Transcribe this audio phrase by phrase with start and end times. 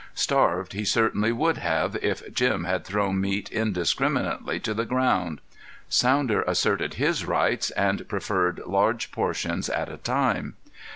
[0.15, 5.41] Starved he certainly would have, if Jim had thrown meat indiscriminately to the ground.
[5.89, 10.55] Sounder asserted his rights and preferred large portions at a time.